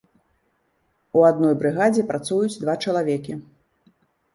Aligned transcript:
У 1.19 1.27
адной 1.29 1.53
брыгадзе 1.61 2.09
працуюць 2.11 2.59
два 2.63 2.79
чалавекі. 2.83 3.33